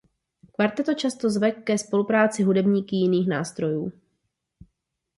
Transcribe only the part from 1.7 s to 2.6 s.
spolupráci